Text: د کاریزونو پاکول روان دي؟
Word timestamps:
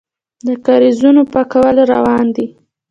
د 0.47 0.49
کاریزونو 0.65 1.21
پاکول 1.33 1.77
روان 1.93 2.25
دي؟ 2.35 2.47